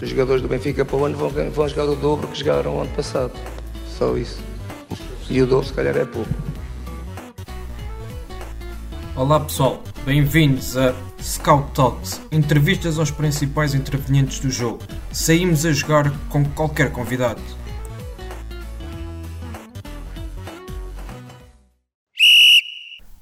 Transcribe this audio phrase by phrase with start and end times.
[0.00, 2.80] Os jogadores do Benfica para o ano vão, vão jogar o dobro que jogaram o
[2.82, 3.32] ano passado.
[3.88, 4.40] Só isso.
[5.28, 6.30] E o dobro se calhar é pouco.
[9.16, 14.78] Olá pessoal, bem-vindos a Scout Talks, entrevistas aos principais intervenientes do jogo.
[15.10, 17.42] Saímos a jogar com qualquer convidado.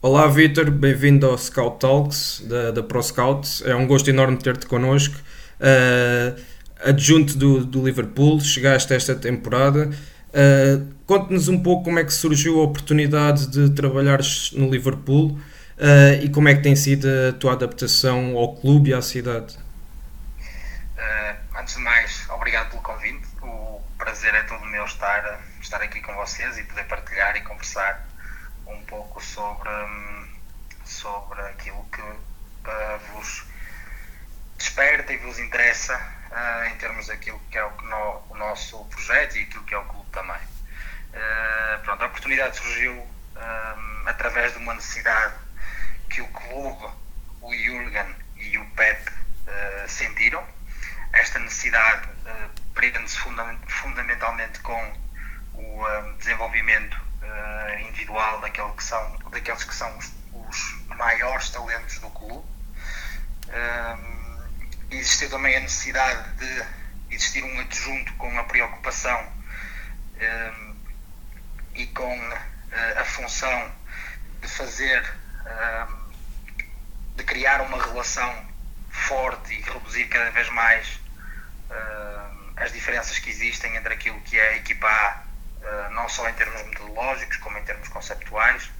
[0.02, 3.66] Olá Vitor, bem-vindo ao Scout Talks da, da Pro Scout.
[3.66, 5.16] É um gosto enorme ter-te connosco.
[5.58, 6.38] Uh,
[6.84, 9.90] adjunto do, do Liverpool, chegaste esta temporada.
[10.28, 16.20] Uh, Conte-nos um pouco como é que surgiu a oportunidade de trabalhares no Liverpool uh,
[16.20, 19.56] e como é que tem sido a tua adaptação ao clube e à cidade.
[20.36, 23.24] Uh, antes de mais, obrigado pelo convite.
[23.40, 28.04] O prazer é todo meu estar, estar aqui com vocês e poder partilhar e conversar
[28.66, 29.70] um pouco sobre,
[30.84, 33.44] sobre aquilo que uh, vos
[34.58, 39.36] desperta e vos interessa uh, em termos daquilo que é o, no, o, nosso projeto
[39.36, 40.36] e aquilo que é o clube também.
[40.36, 43.16] Uh, pronto, a oportunidade surgiu
[44.06, 45.34] através de uma necessidade
[46.08, 46.86] que o clube,
[47.42, 49.12] o Jürgen e o Pep
[49.88, 50.42] sentiram.
[51.12, 52.08] Esta necessidade
[52.72, 54.92] prende-se funda fundamentalmente com
[55.54, 55.84] o
[56.18, 62.46] desenvolvimento uh, individual daquele que são, daqueles que são os, os maiores talentos do clube.
[63.48, 64.15] Uh,
[64.90, 66.64] existiu também a necessidade de
[67.10, 69.20] existir um adjunto com a preocupação
[70.16, 70.76] uh,
[71.74, 72.32] e com
[72.98, 73.72] a função
[74.40, 75.02] de fazer,
[77.14, 78.46] de criar uma relação
[78.90, 81.00] forte e reduzir cada vez mais
[82.56, 85.26] as diferenças que existem entre aquilo que é a equipa A
[85.66, 88.70] eh, não só em termos metodológicos, como em termos conceptuais,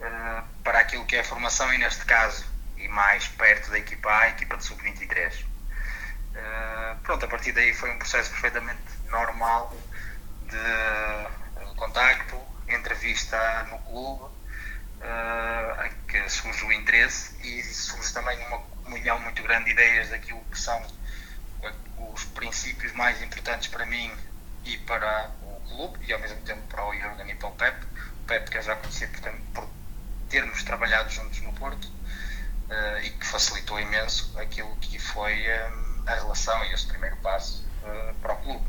[0.00, 2.44] eh, para aquilo que é a formação e, neste caso,
[2.78, 5.44] e mais perto da equipa A, a equipa de sub-23.
[6.34, 9.74] Eh, pronto, a partir daí foi um processo perfeitamente normal
[10.42, 14.34] de contacto, entrevista no clube,
[15.84, 20.40] em que surge o interesse e surge também uma comunhão muito grande de ideias daquilo
[20.50, 20.84] que são
[22.12, 24.12] os princípios mais importantes para mim
[24.64, 25.30] e para
[25.68, 27.86] clube e ao mesmo tempo para o Jürgen e para o Pep.
[28.22, 29.68] O Pep que eu já conhecia portanto, por
[30.28, 31.88] termos trabalhado juntos no Porto
[32.68, 37.64] uh, e que facilitou imenso aquilo que foi uh, a relação e esse primeiro passo
[37.82, 38.64] uh, para o clube.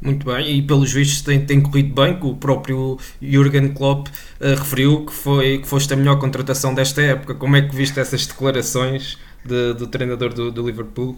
[0.00, 4.54] Muito bem, e pelos vistos tem, tem corrido bem, que o próprio Jürgen Klopp uh,
[4.58, 7.34] referiu que, foi, que foste a melhor contratação desta época.
[7.34, 11.16] Como é que viste essas declarações de, do treinador do, do Liverpool?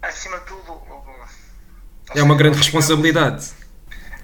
[0.00, 0.86] Acima de tudo,
[2.14, 3.52] é uma grande responsabilidade.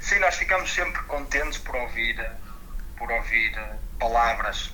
[0.01, 2.17] Sim, nós ficamos sempre contentes por ouvir,
[2.97, 4.73] por ouvir eh, palavras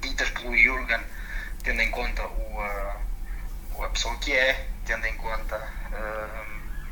[0.00, 1.00] ditas pelo Jürgen,
[1.62, 5.80] tendo em conta o, uh, a pessoa que é, tendo em conta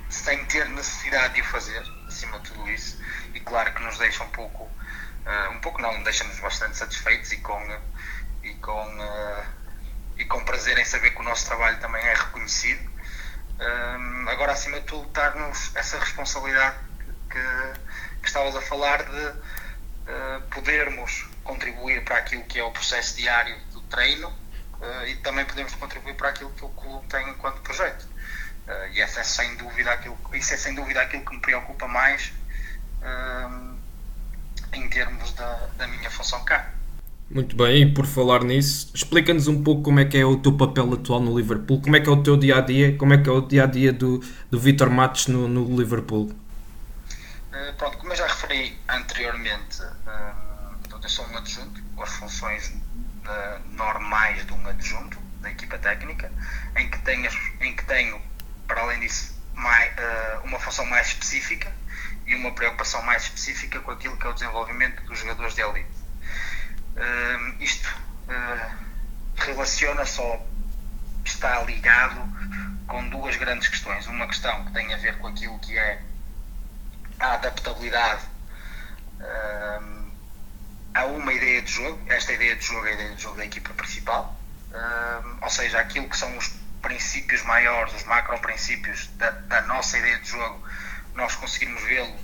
[0.09, 3.01] sem ter necessidade de o fazer, acima de tudo isso,
[3.35, 4.69] e claro que nos deixa um pouco,
[5.53, 7.81] um pouco não, deixa-nos bastante satisfeitos e com,
[8.43, 8.99] e com,
[10.17, 12.91] e com prazer em saber que o nosso trabalho também é reconhecido.
[14.29, 16.79] Agora, acima de tudo, dar-nos essa responsabilidade
[17.31, 19.35] que, que estavas a falar de
[20.09, 25.45] uh, podermos contribuir para aquilo que é o processo diário do treino uh, e também
[25.45, 28.07] podemos contribuir para aquilo que o clube tem enquanto projeto.
[28.67, 31.87] Uh, e essa é sem dúvida aquilo, isso é sem dúvida aquilo que me preocupa
[31.87, 32.33] mais
[34.73, 36.73] em termos da, da minha função cá.
[37.31, 40.53] Muito bem, e por falar nisso, explica-nos um pouco como é que é o teu
[40.57, 43.19] papel atual no Liverpool, como é que é o teu dia a dia, como é
[43.19, 46.25] que é o dia a dia do, do Vitor Matos no, no Liverpool.
[46.25, 52.69] Uh, pronto, como eu já referi anteriormente, uh, eu sou um adjunto, com as funções
[52.71, 56.33] uh, normais de um adjunto da equipa técnica,
[56.77, 57.31] em que tenho,
[57.61, 58.21] em que tenho
[58.67, 61.71] para além disso, mais, uh, uma função mais específica
[62.27, 65.99] e uma preocupação mais específica com aquilo que é o desenvolvimento dos jogadores de elite
[66.97, 67.89] Uh, isto
[68.27, 68.77] uh,
[69.37, 70.45] relaciona-se ou
[71.25, 72.21] está ligado
[72.89, 74.09] com duas grandes questões.
[74.09, 76.03] Uma questão que tem a ver com aquilo que é
[77.21, 78.23] a adaptabilidade
[80.95, 82.01] a uma ideia de jogo.
[82.09, 84.37] Esta ideia de jogo é a ideia de jogo da equipa principal.
[85.43, 86.49] ou seja, aquilo que são os
[86.83, 90.63] princípios maiores, os macro princípios da, da nossa ideia de jogo,
[91.15, 92.17] nós conseguirmos vê-lo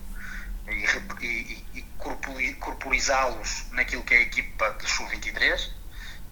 [0.69, 0.87] e,
[1.21, 5.71] e, e corporizá-los naquilo que é a equipa de Sub-23,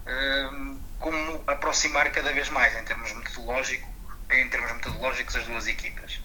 [0.06, 3.88] hum, como aproximar cada vez mais em termos metodológico,
[4.30, 6.20] em termos metodológicos as duas equipas.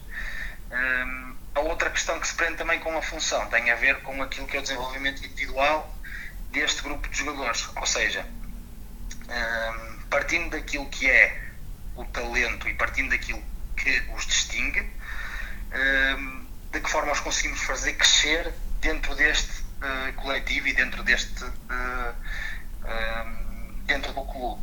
[0.72, 4.21] Hum, a outra questão que se prende também com a função tem a ver com
[4.21, 5.92] aquilo que é o desenvolvimento individual
[6.51, 11.44] deste grupo de jogadores, ou seja, hum, partindo daquilo que é
[11.95, 13.44] o talento e partindo daquilo
[13.75, 14.88] que os distingue,
[16.71, 21.50] de que forma os conseguimos fazer crescer dentro deste uh, coletivo e dentro deste uh,
[22.83, 24.62] uh, dentro do clube.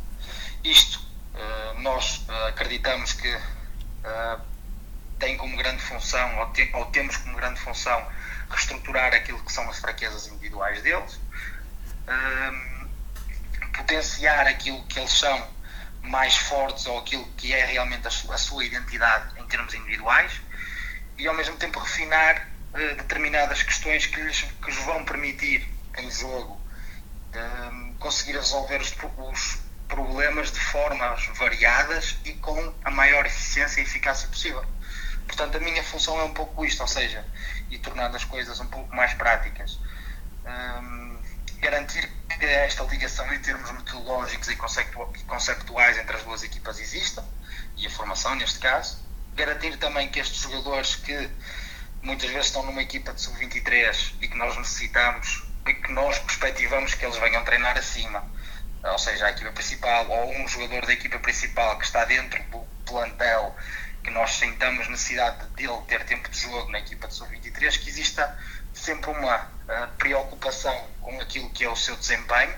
[0.63, 1.03] Isto
[1.79, 3.37] nós acreditamos que
[5.19, 8.05] tem como grande função ou, te, ou, temos como grande função
[8.49, 11.19] reestruturar aquilo que são as fraquezas individuais deles,
[13.75, 15.55] potenciar aquilo que eles são
[16.01, 20.41] mais fortes ou aquilo que é realmente a, a sua identidade em termos individuais
[21.17, 25.67] e ao mesmo tempo refinar uh, determinadas questões que lhes, que vão permitir
[25.97, 26.53] em jogo
[27.33, 33.83] uh, conseguir resolver os, os, problemas de formas variadas e com a maior eficiência e
[33.83, 34.65] eficácia possível.
[35.25, 37.25] Portanto, a minha função é um pouco isto, ou seja,
[37.69, 39.79] e tornando as coisas um pouco mais práticas.
[41.59, 44.55] Garantir que esta ligação em termos metodológicos e
[45.25, 47.25] conceptuais entre as duas equipas exista,
[47.77, 51.29] e a formação neste caso, garantir também que estes jogadores que
[52.01, 56.93] muitas vezes estão numa equipa de sub-23 e que nós necessitamos e que nós perspectivamos
[56.93, 58.23] que eles venham treinar acima,
[58.83, 62.59] ou seja, a equipa principal ou um jogador da equipa principal que está dentro do
[62.85, 63.55] plantel
[64.05, 68.37] que nós sentamos necessidade dele ter tempo de jogo na equipa de sub-23, que exista
[68.71, 72.53] sempre uma uh, preocupação com aquilo que é o seu desempenho,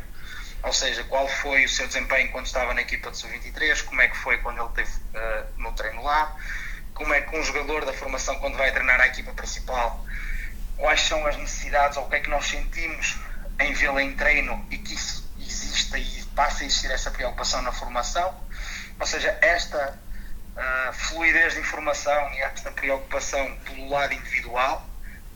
[0.62, 4.10] ou seja, qual foi o seu desempenho quando estava na equipa de sub-23, como é
[4.10, 6.36] que foi quando ele esteve uh, no treino lá,
[6.94, 10.06] como é que um jogador da formação, quando vai treinar a equipa principal,
[10.76, 13.18] quais são as necessidades ou o que é que nós sentimos
[13.58, 17.72] em vê-lo em treino e que isso exista e passa a existir essa preocupação na
[17.72, 18.36] formação.
[19.00, 19.98] Ou seja, esta
[20.58, 24.88] uh, fluidez de informação e esta preocupação pelo lado individual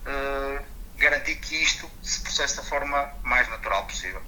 [0.06, 0.64] uh,
[0.98, 4.22] garantir que isto se processe da forma mais natural possível.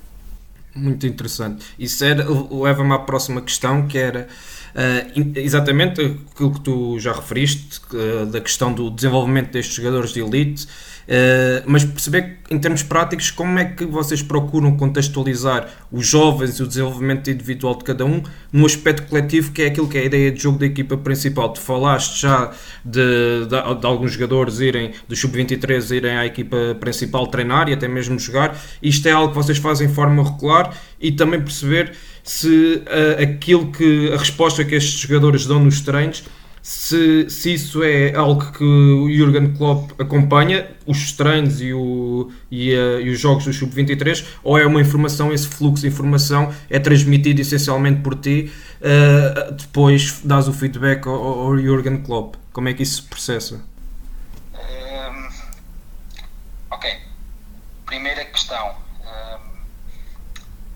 [0.75, 1.75] Muito interessante.
[1.77, 2.03] Isso
[2.49, 4.27] leva-me à próxima questão, que era
[4.75, 10.21] uh, exatamente aquilo que tu já referiste, uh, da questão do desenvolvimento destes jogadores de
[10.21, 10.67] elite,
[11.03, 16.63] Uh, mas perceber em termos práticos como é que vocês procuram contextualizar os jovens e
[16.63, 18.23] o desenvolvimento individual de cada um
[18.53, 21.49] no aspecto coletivo que é aquilo que é a ideia de jogo da equipa principal.
[21.49, 22.51] Tu falaste já
[22.85, 27.87] de, de, de alguns jogadores irem do sub-23 irem à equipa principal treinar e até
[27.87, 28.57] mesmo jogar.
[28.81, 31.91] Isto é algo que vocês fazem de forma regular e também perceber
[32.23, 36.23] se uh, aquilo que a resposta que estes jogadores dão nos treinos
[36.63, 42.73] se, se isso é algo que o Jurgen Klopp acompanha, os treinos e, o, e,
[42.73, 46.79] a, e os jogos do Sub-23, ou é uma informação, esse fluxo de informação é
[46.79, 48.49] transmitido essencialmente por ti,
[48.79, 52.35] uh, depois dás o feedback ao, ao Jurgen Klopp.
[52.53, 53.61] Como é que isso se processa?
[54.53, 55.29] Um,
[56.71, 56.89] ok.
[57.85, 58.73] Primeira questão.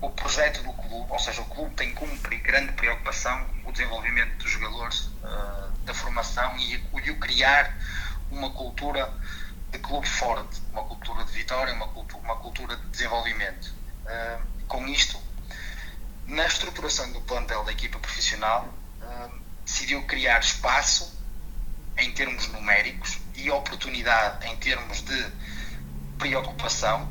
[0.02, 0.72] Um, o projeto do
[1.08, 6.56] ou seja, o clube tem como grande preocupação o desenvolvimento dos jogadores uh, da formação
[6.58, 7.74] e, e o criar
[8.30, 9.12] uma cultura
[9.70, 13.74] de clube forte, uma cultura de vitória, uma cultura, uma cultura de desenvolvimento.
[14.04, 15.18] Uh, com isto,
[16.26, 18.68] na estruturação do plantel da equipa profissional,
[19.02, 21.18] uh, decidiu criar espaço
[21.96, 25.32] em termos numéricos e oportunidade em termos de
[26.18, 27.10] preocupação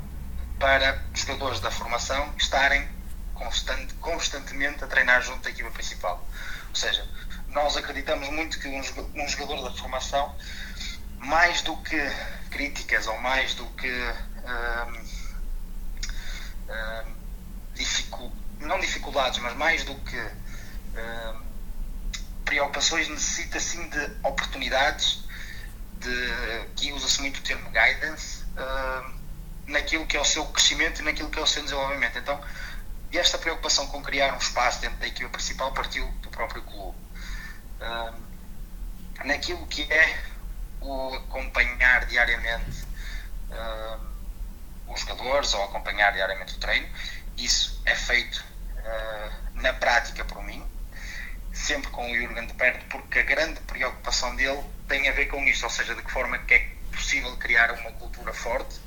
[0.59, 2.96] para jogadores da formação estarem
[3.37, 6.25] constante, constantemente a treinar junto da equipa principal.
[6.69, 7.07] Ou seja,
[7.49, 10.35] nós acreditamos muito que um jogador da formação,
[11.17, 11.97] mais do que
[12.51, 15.05] críticas ou mais do que hum,
[16.69, 17.15] hum,
[17.73, 21.41] dificu não dificuldades, mas mais do que hum,
[22.43, 25.23] preocupações, necessita sim de oportunidades,
[25.99, 28.45] de que usa-se muito o termo guidance,
[29.67, 32.17] naquilo que é o seu crescimento e naquilo que é o seu desenvolvimento.
[32.17, 32.39] Então,
[33.11, 36.97] e esta preocupação com criar um espaço dentro da equipa principal partiu do próprio clube
[39.23, 40.19] naquilo que é
[40.81, 42.85] o acompanhar diariamente
[44.87, 46.87] os jogadores ou acompanhar diariamente o treino.
[47.37, 48.43] Isso é feito
[48.77, 50.65] uh, na prática por mim,
[51.53, 55.43] sempre com o Jurgen de perto, porque a grande preocupação dele tem a ver com
[55.43, 58.79] isto, ou seja, de que forma que é possível criar uma cultura forte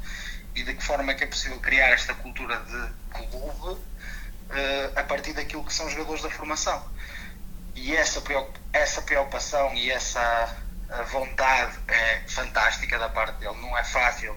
[0.54, 3.80] e de que forma que é possível criar esta cultura de clube
[4.96, 6.84] a partir daquilo que são os jogadores da formação.
[7.74, 8.22] E essa,
[8.72, 10.56] essa preocupação e essa
[11.10, 13.56] vontade é fantástica da parte dele.
[13.60, 14.36] Não é fácil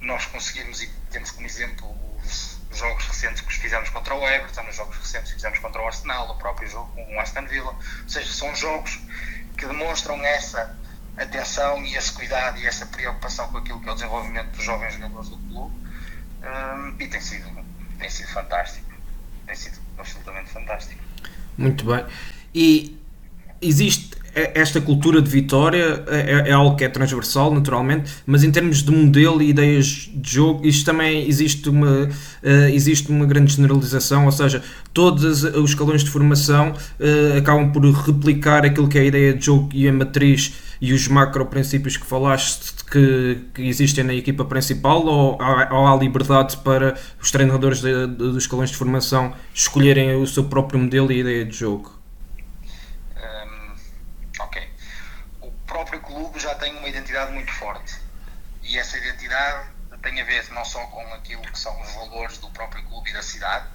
[0.00, 4.76] nós conseguirmos, e temos como exemplo os jogos recentes que fizemos contra o Everton, os
[4.76, 7.72] jogos recentes que fizemos contra o Arsenal, o próprio jogo com o Aston Villa.
[7.72, 9.00] Ou seja, são jogos
[9.56, 10.76] que demonstram essa
[11.16, 14.94] atenção e esse cuidado e essa preocupação com aquilo que é o desenvolvimento dos jovens
[14.94, 15.74] jogadores do clube.
[16.42, 17.64] Um, e tem sido,
[17.98, 18.85] tem sido fantástico.
[19.46, 21.02] Tem sido absolutamente fantástico.
[21.56, 22.04] Muito bem.
[22.54, 22.98] E
[23.60, 24.16] existe
[24.54, 28.90] esta cultura de vitória é, é, algo que é transversal, naturalmente, mas em termos de
[28.90, 34.32] modelo e ideias de jogo, isto também existe uma, uh, existe uma grande generalização, ou
[34.32, 34.62] seja,
[34.92, 39.46] todos os escalões de formação uh, acabam por replicar aquilo que é a ideia de
[39.46, 44.44] jogo e a matriz e os macro princípios que falaste que, que existem na equipa
[44.44, 49.34] principal ou há, ou há liberdade para os treinadores de, de, dos escalões de formação
[49.54, 51.96] escolherem o seu próprio modelo e ideia de jogo?
[55.76, 58.00] próprio clube já tem uma identidade muito forte.
[58.62, 59.68] E essa identidade
[60.02, 63.12] tem a ver não só com aquilo que são os valores do próprio clube e
[63.12, 63.66] da cidade,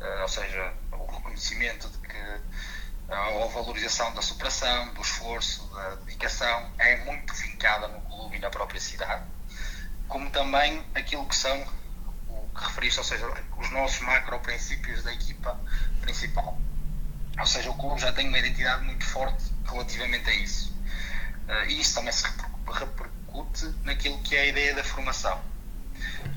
[0.00, 2.40] uh, ou seja, o reconhecimento de que
[3.10, 8.40] uh, a valorização da superação, do esforço, da dedicação é muito vincada no clube e
[8.40, 9.24] na própria cidade,
[10.08, 11.60] como também aquilo que são
[12.28, 13.26] o que referiste, ou seja,
[13.58, 15.58] os nossos macro princípios da equipa
[16.00, 16.58] principal.
[17.38, 20.70] Ou seja, o clube já tem uma identidade muito forte relativamente a isso.
[21.48, 22.24] Uh, e isso também se
[22.66, 25.40] repercute naquilo que é a ideia da formação.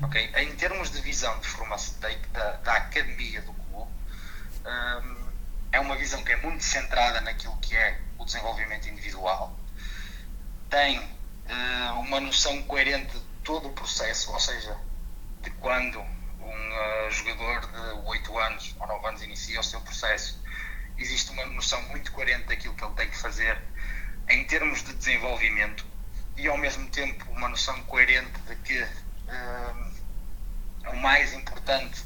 [0.02, 0.30] Okay?
[0.36, 3.90] Em termos de visão de formação da, da academia do clube,
[4.64, 5.23] um, ehm,
[5.74, 9.58] é uma visão que é muito centrada naquilo que é o desenvolvimento individual,
[10.70, 14.78] tem uh, uma noção coerente de todo o processo, ou seja,
[15.42, 20.40] de quando um uh, jogador de 8 anos ou 9 anos inicia o seu processo,
[20.96, 23.60] existe uma noção muito coerente daquilo que ele tem que fazer
[24.28, 25.84] em termos de desenvolvimento
[26.36, 29.92] e ao mesmo tempo uma noção coerente de que uh,
[30.92, 32.00] o mais importante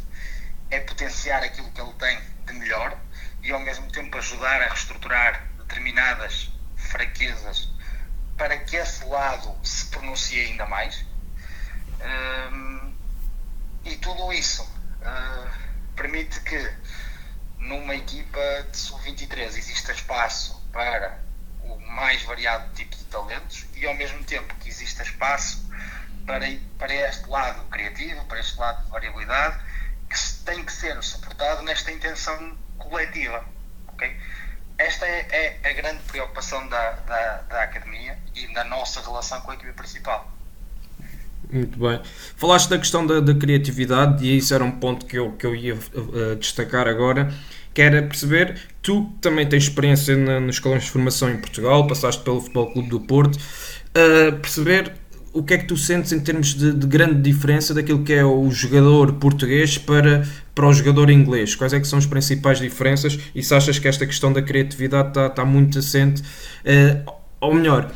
[0.71, 2.99] é potenciar aquilo que ele tem de melhor
[3.43, 7.71] e ao mesmo tempo ajudar a reestruturar determinadas fraquezas
[8.37, 11.05] para que esse lado se pronuncie ainda mais.
[12.01, 12.93] Uh,
[13.85, 15.51] e tudo isso uh,
[15.97, 16.73] permite que
[17.59, 18.41] numa equipa
[18.71, 21.21] de sub-23 exista espaço para
[21.63, 25.69] o mais variado tipo de talentos e ao mesmo tempo que exista espaço
[26.25, 26.47] para,
[26.79, 29.59] para este lado criativo, para este lado de variabilidade,
[30.09, 32.57] que tem que ser suportado nesta intenção
[32.89, 33.45] coletiva.
[33.95, 34.17] Okay?
[34.79, 39.51] Esta é, é a grande preocupação da, da, da academia e da nossa relação com
[39.51, 40.31] a equipe principal.
[41.51, 42.01] Muito bem.
[42.37, 45.55] Falaste da questão da, da, criatividade e isso era um ponto que eu, que eu
[45.55, 47.33] ia uh, destacar agora
[47.79, 52.41] que perceber, tu também tens experiência na, nos escalões de formação em Portugal, passaste pelo
[52.41, 54.93] Futebol Clube do Porto, uh, perceber
[55.33, 58.25] o que é que tu sentes em termos de, de, grande diferença daquilo que é
[58.25, 61.55] o jogador português para, para o jogador inglês?
[61.55, 63.19] Quais é que são as principais diferenças?
[63.35, 66.23] E se achas que esta questão da criatividade está, está muito assente?
[66.23, 67.91] Uh, ou melhor,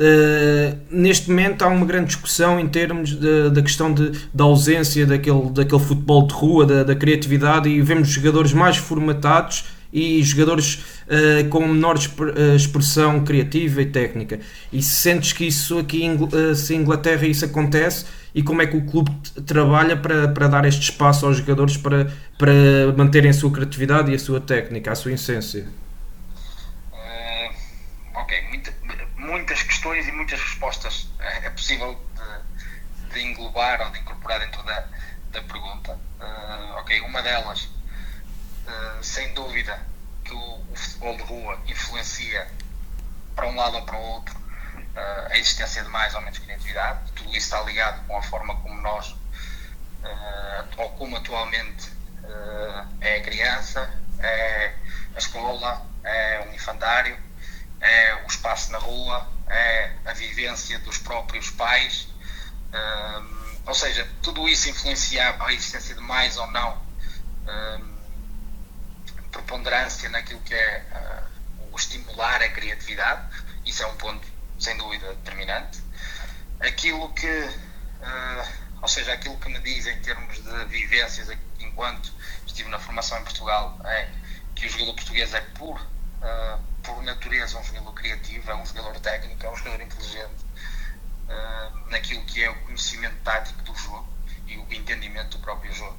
[0.00, 5.04] Uh, neste momento há uma grande discussão em termos de, da questão de, da ausência
[5.04, 10.74] daquele, daquele futebol de rua, da, da criatividade, e vemos jogadores mais formatados e jogadores
[11.06, 14.40] uh, com menor eh, expressão criativa e técnica.
[14.72, 18.04] E sentes que isso aqui uh, se em Inglaterra isso acontece
[18.34, 19.10] e como é que o clube
[19.46, 22.52] trabalha para, para dar este espaço aos jogadores para, para
[22.96, 25.66] manterem a sua criatividade e a sua técnica, a sua essência?
[29.16, 34.84] muitas questões e muitas respostas é, possível de, de, englobar ou de incorporar dentro da,
[35.32, 35.98] da pergunta.
[36.78, 37.68] Ok, uma delas,
[38.68, 39.80] uh, sem dúvida,
[40.24, 42.46] que o, o, futebol de rua influencia
[43.34, 47.12] para um lado ou para o outro uh, a existência de mais ou menos criatividade.
[47.12, 49.16] Tudo isso está ligado com a forma como nós,
[50.76, 51.90] ou como atualmente
[53.00, 54.74] é a criança, é
[55.14, 57.18] a escola, é o infantário
[57.80, 62.08] é o espaço na rua, é a vivência dos próprios pais,
[63.66, 66.82] ou seja, tudo isso influencia a existência de mais ou não
[67.46, 67.97] um,
[69.30, 74.26] preponderância naquilo que é uh, o estimular a criatividade, isso é um ponto
[74.58, 75.80] sem dúvida determinante.
[76.60, 78.48] Aquilo que, uh,
[78.82, 81.28] ou seja, aquilo que me diz em termos de vivências
[81.60, 82.12] enquanto
[82.46, 84.08] estive na formação em Portugal é
[84.54, 88.98] que o jogador português é por uh, por natureza, um jogador criativo, é um jogador
[89.00, 90.48] técnico, é um jogador inteligente
[91.90, 94.08] naquilo que é o conhecimento tático do jogo
[94.46, 95.98] e o entendimento do próprio jogo.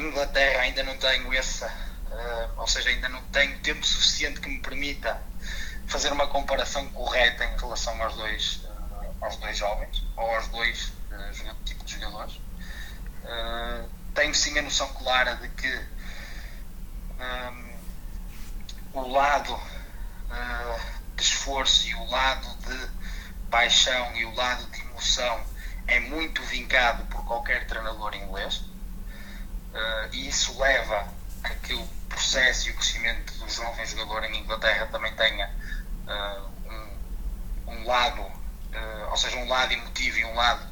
[0.00, 4.48] Uh, Inglaterra ainda não tenho essa, uh, ou seja, ainda não tenho tempo suficiente que
[4.48, 5.20] me permita
[5.86, 10.92] fazer uma comparação correta em relação aos dois, uh, aos dois jovens ou aos dois
[11.64, 12.40] tipos de jogadores.
[14.14, 15.86] tenho sim a noção clara de que
[18.94, 19.60] um, o lado
[21.16, 22.90] de esforço e o lado de
[23.50, 25.40] paixão e o lado de emoção
[25.86, 28.69] é muito vincado por qualquer treinador inglês
[29.74, 31.08] uh, e isso leva
[31.42, 35.50] a que o processo e o crescimento do jovem jogador em Inglaterra também tenha
[36.06, 36.50] uh,
[37.68, 40.70] um, um, lado, uh, ou seja, um lado emotivo e um lado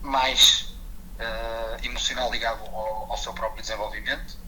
[0.00, 0.68] mais
[1.82, 4.38] emocional ligado ao, ao, seu próprio desenvolvimento.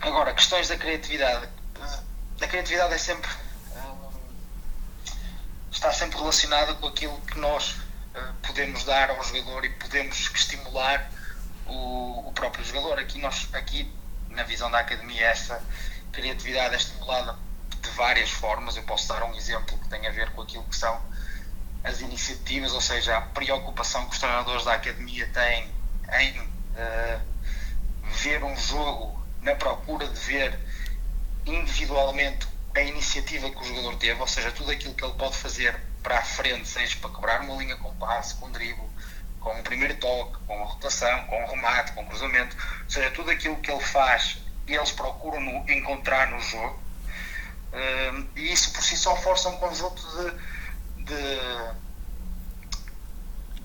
[0.00, 1.48] agora, questões da criatividade.
[2.40, 3.30] A criatividade é sempre
[5.84, 7.76] está sempre relacionada com aquilo que nós
[8.42, 11.10] podemos dar ao jogador e podemos estimular
[11.66, 12.98] o, o, próprio jogador.
[12.98, 13.92] Aqui, nós, aqui,
[14.30, 15.62] na visão da academia, essa
[16.12, 17.36] criatividade é estimulada
[17.80, 18.76] de várias formas.
[18.76, 21.00] Eu posso dar um exemplo que tem a ver com aquilo que são
[21.82, 25.70] as iniciativas, ou seja, a preocupação que os treinadores da academia têm
[26.20, 27.20] em uh,
[28.22, 30.58] ver um jogo na procura de ver
[31.44, 35.78] individualmente a iniciativa que o jogador teve, ou seja, tudo aquilo que ele pode fazer
[36.04, 38.86] para a frente, seja para quebrar uma linha com passe, com drible,
[39.40, 43.10] com um primeiro toque, com uma rotação, com um remate, com um cruzamento, ou seja,
[43.10, 44.36] tudo aquilo que ele faz,
[44.68, 46.78] eles procuram no, encontrar no jogo,
[47.72, 50.02] uh, e isso por si só força um conjunto
[50.96, 51.74] de, de,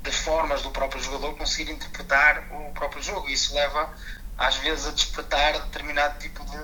[0.02, 3.94] de formas do próprio jogador conseguir interpretar o próprio jogo, e isso leva
[4.38, 6.58] às vezes a despertar determinado tipo de,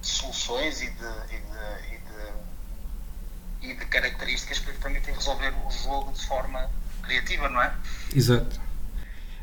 [0.00, 1.04] de soluções e de,
[1.91, 1.91] e
[3.62, 6.68] e de características que lhe permitem resolver o jogo de forma
[7.02, 7.72] criativa, não é?
[8.14, 8.60] Exato.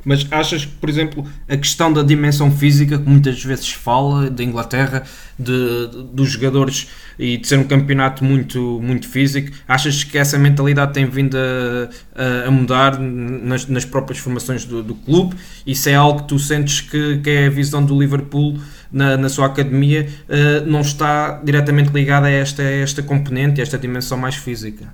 [0.04, 4.44] Mas achas que, por exemplo, a questão da dimensão física, que muitas vezes fala da
[4.44, 5.04] Inglaterra,
[5.38, 10.38] de, de, dos jogadores e de ser um campeonato muito, muito físico, achas que essa
[10.38, 15.36] mentalidade tem vindo a, a mudar nas, nas, próprias formações do, do, clube?
[15.68, 18.58] Isso é algo que tu sentes que, que é a visão do Liverpool
[18.92, 23.64] na, na sua academia, uh, não está diretamente ligada a esta, a esta componente, a
[23.64, 24.92] esta dimensão mais física?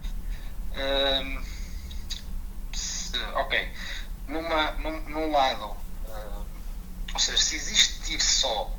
[0.75, 1.41] Um,
[3.35, 3.69] ok.
[4.27, 6.45] Numa, num, num lado, uh,
[7.13, 8.75] ou seja, se existir só,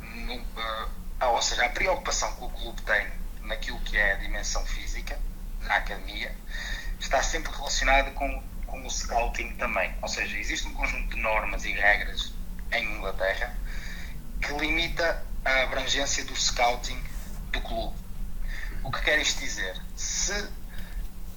[0.00, 3.06] no, uh, ou seja, a preocupação que o clube tem
[3.44, 5.18] naquilo que é a dimensão física,
[5.62, 6.32] na academia,
[7.00, 9.94] está sempre relacionada com, com o scouting também.
[10.02, 12.32] Ou seja, existe um conjunto de normas e regras
[12.72, 13.54] em Inglaterra
[14.42, 17.00] que limita a abrangência do scouting
[17.52, 17.96] do clube.
[18.82, 19.80] O que quer isto dizer?
[19.96, 20.48] Se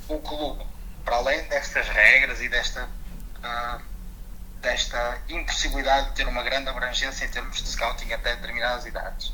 [0.08, 0.66] o clube,
[1.04, 3.82] para além destas regras e desta, uh,
[4.60, 9.32] desta impossibilidade de ter uma grande abrangência em termos de scouting até determinadas idades,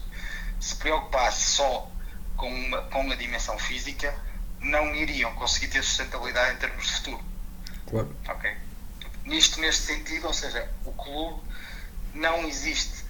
[0.59, 1.89] se preocupasse só
[2.35, 4.13] com, uma, com a dimensão física,
[4.59, 7.23] não iriam conseguir ter sustentabilidade em termos de futuro.
[7.89, 8.15] Claro.
[8.29, 8.57] Okay?
[9.23, 11.41] Nisto, neste sentido, ou seja, o clube
[12.13, 13.00] não existe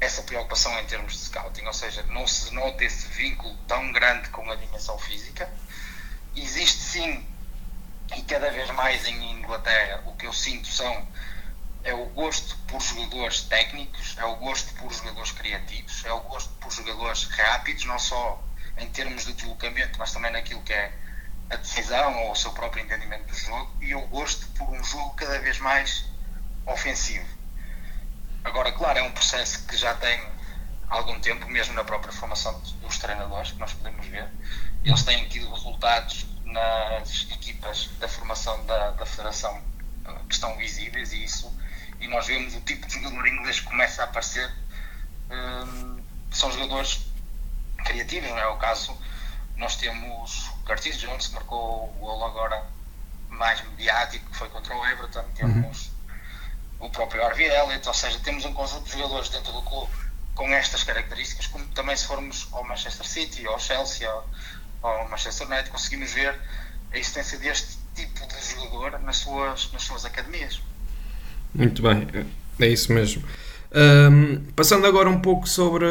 [0.00, 4.30] essa preocupação em termos de scouting, ou seja, não se nota esse vínculo tão grande
[4.30, 5.48] com a dimensão física.
[6.34, 7.26] Existe sim,
[8.16, 11.06] e cada vez mais em Inglaterra, o que eu sinto são
[11.82, 16.52] é o gosto por jogadores técnicos, é o gosto por jogadores criativos, é o gosto
[16.54, 18.42] por jogadores rápidos, não só
[18.78, 20.92] em termos de deslocamento, mas também naquilo que é
[21.50, 25.14] a decisão ou o seu próprio entendimento do jogo, e o gosto por um jogo
[25.14, 26.04] cada vez mais
[26.66, 27.39] ofensivo
[28.44, 30.20] Agora, claro, é um processo que já tem
[30.88, 34.28] algum tempo, mesmo na própria formação dos treinadores, que nós podemos ver.
[34.84, 39.62] Eles têm tido resultados nas equipas da formação da, da Federação
[40.06, 41.54] eh, que estão visíveis e isso
[42.00, 44.50] e nós vemos o tipo de jogador inglês que começa a aparecer.
[45.30, 47.06] Um, são jogadores
[47.84, 48.96] criativos, não é o caso.
[49.56, 52.66] Nós temos o Curtis Jones que marcou o gol agora
[53.28, 55.24] mais mediático que foi contra o Everton.
[55.34, 55.89] Temos uhum
[56.80, 59.92] o próprio Harvey Elliott, ou seja, temos um conjunto de jogadores dentro do clube
[60.34, 64.26] com estas características, como também se formos ao Manchester City, ao Chelsea, ao,
[64.82, 66.34] ao Manchester United, conseguimos ver
[66.92, 70.60] a existência deste tipo de jogador nas suas, nas suas academias.
[71.54, 72.08] Muito bem,
[72.58, 73.22] é isso mesmo.
[73.72, 75.86] Um, passando agora um pouco sobre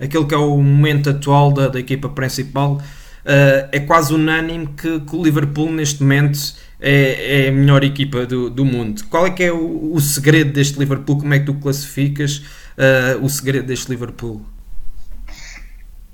[0.00, 2.82] aquele que é o momento atual da, da equipa principal,
[3.24, 6.38] uh, é quase unânime que, que, o Liverpool neste momento
[6.80, 9.04] é, é a melhor equipa do, do mundo.
[9.08, 11.18] Qual é que é o, o segredo deste Liverpool?
[11.18, 14.44] Como é que tu classificas uh, o segredo deste Liverpool?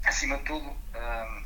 [0.04, 1.42] Acima de tudo, um,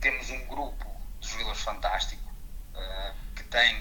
[0.00, 0.86] temos um grupo
[1.20, 2.30] de jogadores fantástico
[2.74, 3.76] uh, que tem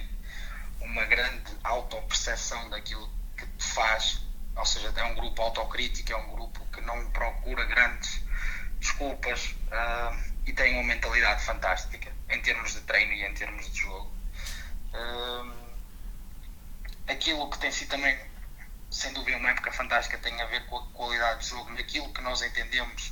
[0.82, 4.22] uma grande autopercepção daquilo que faz,
[4.56, 8.25] ou seja, é um grupo autocrítico, é um grupo que não procura grandes
[8.86, 13.82] desculpas uh, e tem uma mentalidade fantástica em termos de treino e em termos de
[13.82, 14.14] jogo.
[14.94, 15.54] Uh,
[17.08, 18.18] aquilo que tem sido também,
[18.92, 22.22] sem dúvida, uma época fantástica tem a ver com a qualidade de jogo, naquilo que
[22.22, 23.12] nós entendemos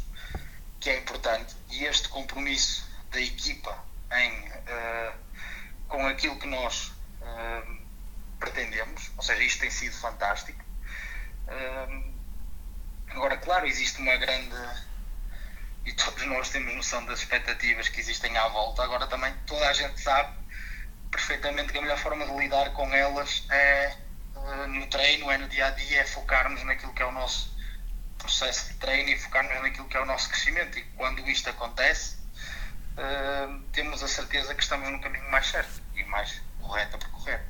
[0.80, 5.14] que é importante e este compromisso da equipa em, uh,
[5.88, 6.92] com aquilo que nós
[8.38, 10.62] pretendemos, ou seja, isto tem sido fantástico.
[13.08, 14.54] Agora, claro, existe uma grande.
[15.86, 18.84] E todos nós temos noção das expectativas que existem à volta.
[18.84, 20.34] Agora, também toda a gente sabe
[21.12, 23.96] perfeitamente que a melhor forma de lidar com elas é
[24.70, 27.54] no treino, é no dia a dia, é focarmos naquilo que é o nosso
[28.18, 30.78] processo de treino e focarmos naquilo que é o nosso crescimento.
[30.78, 32.18] E quando isto acontece,
[32.98, 37.42] uh, temos a certeza que estamos no caminho mais certo e mais correto a percorrer.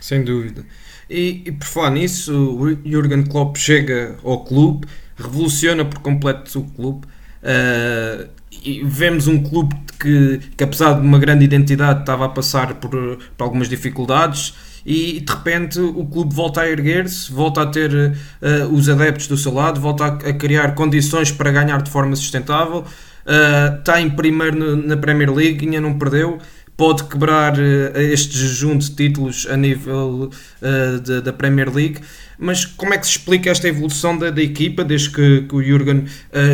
[0.00, 0.64] Sem dúvida.
[1.08, 6.70] E, e por falar nisso, o Jurgen Klopp chega ao clube, revoluciona por completo o
[6.70, 7.06] clube.
[7.42, 8.28] Uh,
[8.62, 12.90] e vemos um clube que, que, apesar de uma grande identidade, estava a passar por,
[12.90, 18.74] por algumas dificuldades e de repente o clube volta a erguer-se, volta a ter uh,
[18.74, 22.84] os adeptos do seu lado, volta a, a, criar condições para ganhar de forma sustentável.
[23.26, 26.38] Uh, está em primeiro na Premier League, ainda não perdeu.
[26.80, 30.30] Pode quebrar uh, este jejum de títulos a nível
[31.04, 31.98] de, da Premier League.
[32.38, 35.62] Mas como é que se explica esta evolução da, da equipa desde que, que o
[35.62, 36.06] Jurgen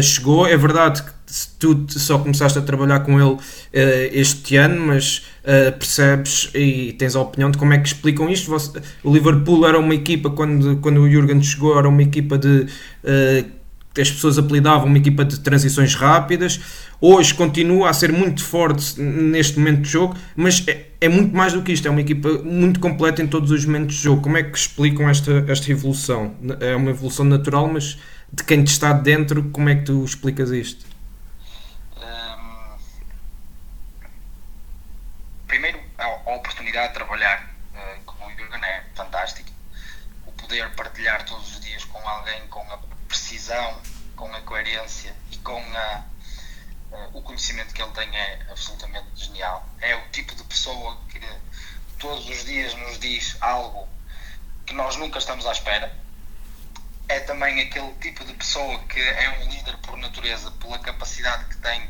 [0.03, 0.45] chegou?
[0.45, 1.11] É verdade que
[1.59, 3.41] tu só começaste a trabalhar com ele uh,
[3.73, 8.51] este ano, mas uh, percebes e tens a opinião de como é que explicam isto.
[8.51, 12.67] Você, o Liverpool era uma equipa, quando, quando o Jurgen chegou, era uma equipa de.
[14.01, 16.61] As pessoas apelidavam uma equipa de transições rápidas.
[17.01, 21.53] Hoje continua a ser muito forte neste momento de jogo, mas é, é, muito mais
[21.53, 21.87] do que isto.
[21.87, 24.23] É uma equipa muito completa em todos os momentos de jogo.
[24.23, 26.35] Como é que explicam esta, esta evolução?
[26.61, 27.99] É uma evolução natural, mas
[28.33, 30.97] de quem te está dentro, como é que tu explicas isto?
[36.67, 39.51] oportunidade de trabalhar uh, com o Jürgen é fantástica.
[40.27, 42.79] O poder partilhar todos os dias com alguém com a
[43.17, 43.81] precisão,
[44.15, 46.05] com a coerência e com a,
[46.93, 49.67] uh, o conhecimento que ele tem é absolutamente genial.
[49.81, 51.19] É o tipo de pessoa que
[51.99, 53.89] todos os dias nos diz algo
[54.67, 55.97] que nós nunca estamos à espera.
[57.09, 61.57] É também aquele tipo de pessoa que é um líder por natureza, pela capacidade que
[61.57, 61.89] tem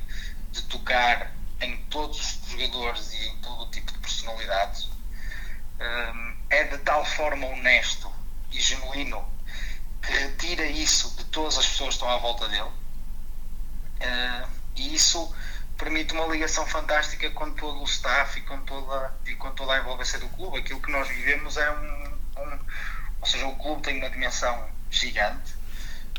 [0.53, 4.89] de tocar em todos os jogadores e em todo o tipo de personalidades,
[5.81, 8.13] um, é de tal forma honesto
[8.53, 9.36] e genuíno
[10.07, 12.71] retira isso de todas as pessoas que estão à volta dele.
[14.01, 15.35] Uh, e isso
[15.77, 19.79] permite uma ligação fantástica com todo o staff e com toda, e com toda a
[19.79, 20.59] envolvência do clube.
[20.59, 22.59] Aquilo que nós vivemos é um, um
[23.21, 25.55] ou seja, o clube tem uma dimensão gigante,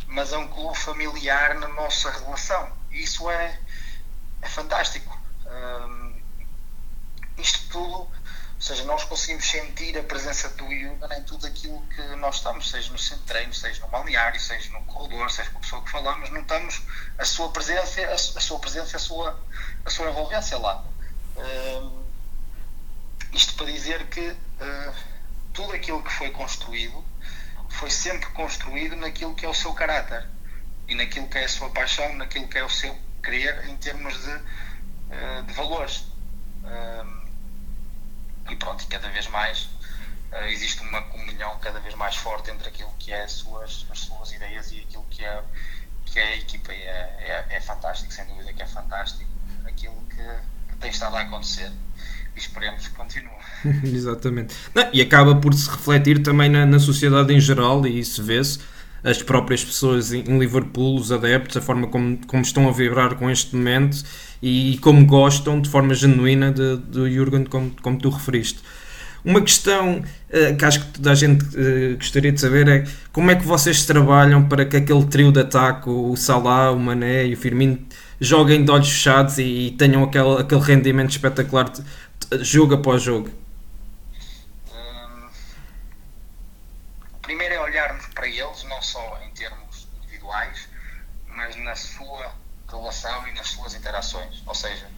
[0.07, 2.71] mas é um clube familiar na nossa relação.
[2.91, 3.59] Isso é,
[4.41, 5.17] é fantástico.
[5.45, 6.21] Um,
[7.37, 8.11] isto tudo,
[8.57, 12.69] ou seja, nós conseguimos sentir a presença do Yuga em tudo aquilo que nós estamos,
[12.69, 15.83] seja no centro de treino, seja no balneário, seja no corredor, seja com a pessoa
[15.83, 16.81] que falamos, notamos
[17.19, 19.39] a sua presença, a, sua presença, a sua,
[19.85, 20.83] a sua envolvência lá.
[21.37, 22.03] Um,
[23.31, 24.95] isto para dizer que uh,
[25.53, 27.05] tudo aquilo que foi construído
[27.69, 30.27] foi sempre construído naquilo que é o seu caráter
[30.87, 34.17] e naquilo que é a sua paixão, naquilo que é o seu querer em termos
[34.23, 34.41] de
[35.09, 36.03] eh, de valores.
[38.87, 39.69] Pronto, e cada vez mais
[40.31, 43.99] eh, existe uma comunhão cada vez mais forte entre aquilo que é as suas, as
[43.99, 45.41] suas ideias e aquilo que é,
[46.05, 46.73] que é a equipa.
[46.73, 49.29] E é, é, é fantástico, sem dúvida que é fantástico
[49.65, 51.71] aquilo que, que tem estado a acontecer
[52.35, 53.29] e esperemos que continue.
[53.83, 54.55] Exatamente.
[54.73, 58.59] Não, e acaba por se refletir também na, na sociedade em geral, e isso vê-se
[59.03, 63.29] as próprias pessoas em Liverpool, os adeptos, a forma como, como estão a vibrar com
[63.29, 64.03] este momento
[64.41, 68.61] e como gostam de forma genuína de, do Jurgen, como, como tu referiste.
[69.25, 73.29] Uma questão uh, que acho que toda a gente uh, gostaria de saber é como
[73.31, 77.33] é que vocês trabalham para que aquele trio de ataque, o Salah, o Mané e
[77.33, 77.85] o Firmino,
[78.21, 83.01] joguem de olhos fechados e, e tenham aquele, aquele rendimento espetacular de, de, jogo após
[83.01, 83.29] jogo?
[87.21, 90.69] Primeiro é olharmos para eles, não só em termos individuais,
[91.35, 92.31] mas na sua
[92.79, 94.41] relação e nas suas interações.
[94.45, 94.89] Ou seja,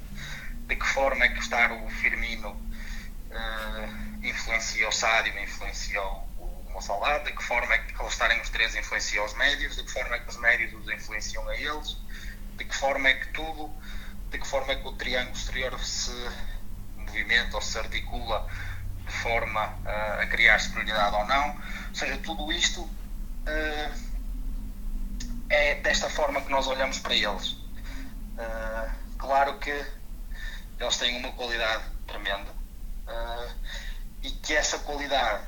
[0.68, 7.20] de que forma é que estar o Firmino uh, influencia o Sádio, influencia o Mossalá,
[7.20, 10.15] de que forma é que eles estarem os três influencia os médios, de que forma
[10.15, 11.98] é que os médios os influenciam a eles,
[12.58, 13.74] de que forma é que tudo,
[14.30, 16.12] de que forma é que o triângulo exterior se
[16.96, 18.48] movimenta ou se articula
[19.06, 21.50] de forma uh, a criar superioridade ou não.
[21.89, 24.10] Ou seja, tudo isto uh,
[25.50, 27.59] é desta forma que nós olhamos para eles.
[28.39, 29.86] Uh, claro que
[30.80, 32.58] eles têm uma qualidade tremenda
[34.21, 35.43] e que essa qualidade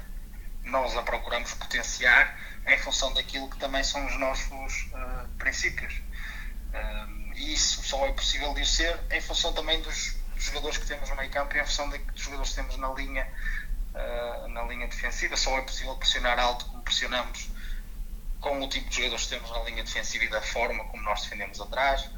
[0.63, 4.89] nós a procuramos potenciar em função daquilo que também são os nossos
[5.37, 6.01] princípios.
[7.35, 11.15] e isso só é possível de ser em função também dos jogadores que temos no
[11.15, 13.27] meio campo e em função dos jogadores que temos na linha,
[13.93, 15.37] uh, na linha defensiva.
[15.37, 17.49] Só é possível pressionar alto como pressionamos
[18.39, 21.21] com o tipo de jogadores que temos na linha defensiva e da forma como nós
[21.21, 22.09] defendemos atrás.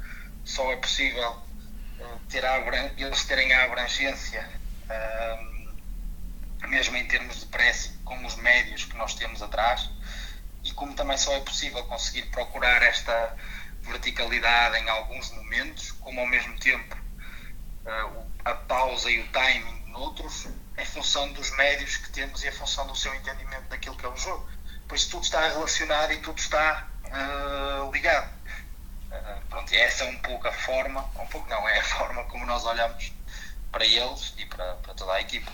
[0.44, 2.58] Só é possível uh, ter a,
[2.96, 4.48] eles terem a abrangência,
[4.84, 9.90] uh, mesmo em termos de pressing, com os médios que nós temos atrás.
[10.62, 13.36] E como também só é possível conseguir procurar esta
[13.82, 20.48] verticalidade em alguns momentos, como ao mesmo tempo uh, a pausa e o timing noutros
[20.76, 24.08] em função dos médios que temos e em função do seu entendimento daquilo que é
[24.08, 24.48] o jogo.
[24.88, 28.33] Pois tudo está relacionado e tudo está uh, ligado.
[29.48, 32.64] Pronto, essa é um pouco a forma, um pouco não, é a forma como nós
[32.64, 33.12] olhamos
[33.70, 35.50] para eles e para, para toda a equipa.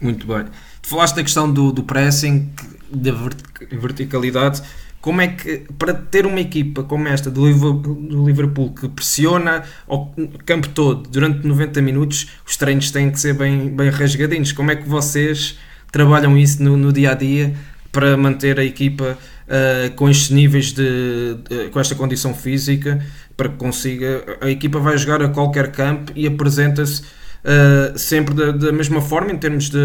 [0.00, 0.46] Muito bem.
[0.82, 2.52] Falaste da questão do, do pressing,
[2.90, 3.10] da
[3.72, 4.62] verticalidade.
[5.00, 10.06] Como é que, para ter uma equipa como esta do Liverpool que pressiona o
[10.44, 14.52] campo todo durante 90 minutos, os treinos têm que ser bem, bem rasgadinhos.
[14.52, 15.58] Como é que vocês
[15.90, 17.54] trabalham isso no, no dia a dia
[17.92, 19.16] para manter a equipa
[19.48, 23.04] uh, com estes níveis de, de, com esta condição física
[23.36, 28.52] para que consiga a equipa vai jogar a qualquer campo e apresenta-se uh, sempre da,
[28.52, 29.78] da, mesma forma, em termos de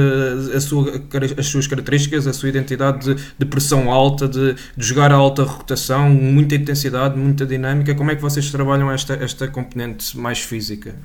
[0.56, 1.02] a sua,
[1.38, 5.43] as suas características, a sua identidade de, de pressão alta, de, de, jogar a alta
[5.43, 7.95] rotação, muita intensidade, muita dinâmica.
[7.95, 10.95] Como é que vocês trabalham esta, esta componente mais física?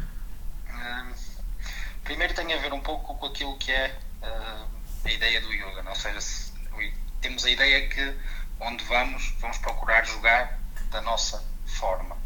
[2.04, 4.64] Primeiro tem a ver um pouco com aquilo que é uh,
[5.04, 5.90] a ideia do yoga, não?
[5.90, 6.48] ou seja, se,
[7.20, 8.14] temos a ideia que
[8.60, 10.58] onde vamos, vamos procurar jogar
[10.90, 12.16] da nossa forma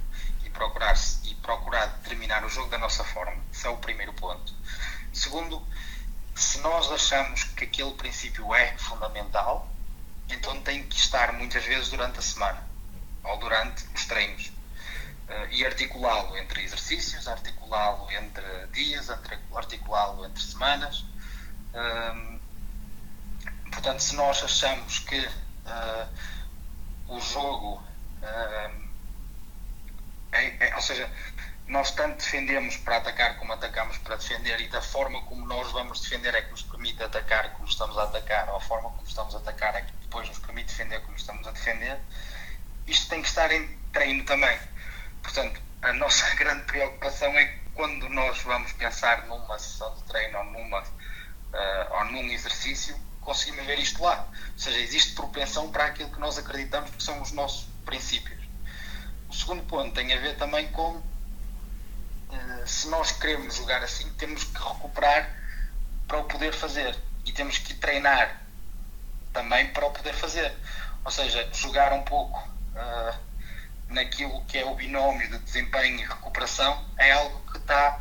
[0.44, 3.42] e procurar e procurar terminar o jogo da nossa forma.
[3.52, 4.54] Esse é o primeiro ponto.
[5.12, 5.64] Segundo,
[6.34, 9.68] se nós achamos que aquele princípio é fundamental,
[10.28, 12.66] então tem que estar muitas vezes durante a semana
[13.24, 14.48] ou durante os treinos
[15.28, 19.10] uh, e articulá-lo entre exercícios, articulá-lo entre dias,
[19.54, 21.04] articulá-lo entre semanas.
[21.74, 22.40] Uh,
[23.70, 25.28] portanto, se nós achamos que
[27.08, 27.82] o jogo
[30.32, 31.10] é, é, ou seja,
[31.66, 36.00] nós tanto defendemos para atacar como atacamos para defender e da forma como nós vamos
[36.00, 39.34] defender é que nos permite atacar como estamos a atacar ou a forma como estamos
[39.34, 41.98] a atacar é que depois nos permite defender como estamos a defender.
[42.86, 44.58] Isto tem que estar em treino também.
[45.22, 50.38] Portanto a nossa grande preocupação é que quando nós vamos pensar numa sessão de treino
[50.38, 54.28] ou, numa, uh, ou num exercício conseguimos ver isto lá.
[54.52, 58.40] Ou seja, existe propensão para aquilo que nós acreditamos que são os nossos princípios.
[59.28, 61.00] O segundo ponto tem a ver também com
[62.32, 65.34] eh, se nós queremos jogar assim, temos que recuperar
[66.06, 66.96] para o poder fazer.
[67.24, 68.42] E temos que treinar
[69.32, 70.54] também para o poder fazer.
[71.04, 72.38] Ou seja, jogar um pouco
[72.74, 73.18] uh,
[73.88, 78.00] naquilo que é o binómio de desempenho e recuperação é algo que está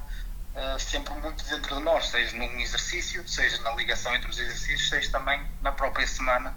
[0.56, 4.90] uh, sempre muito dentro de nós, seja num exercício, seja na ligação entre os exercícios,
[4.90, 6.56] seja também na própria semana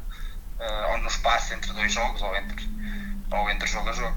[0.59, 2.69] uh, ou no espaço entre dois jogos ou entre,
[3.31, 4.17] ou entre jogo a jogo.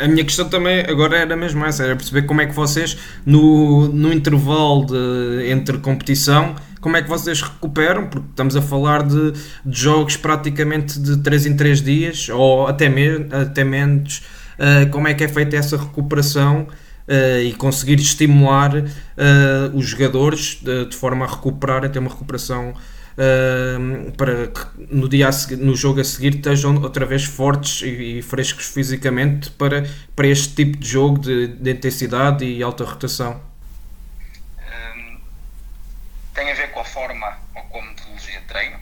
[0.00, 3.88] A minha questão também agora era mesmo essa, era perceber como é que vocês, no,
[3.88, 9.32] no intervalo de, entre competição, como é que vocês recuperam, porque estamos a falar de,
[9.32, 14.22] de jogos praticamente de 3 em 3 dias, ou até, me, até menos,
[14.58, 16.68] uh, como é que é feita essa recuperação
[17.08, 18.84] uh, e conseguir estimular uh,
[19.74, 25.08] os jogadores de, de, forma a recuperar, a ter uma recuperação uh, para que no,
[25.08, 29.88] dia seguir, no jogo a seguir estejam outra vez fortes e, e, frescos fisicamente para,
[30.14, 33.40] para este tipo de jogo de, de intensidade e alta rotação?
[34.58, 35.20] Um,
[36.34, 38.78] tem a ver com a forma ou com a metodologia de treino,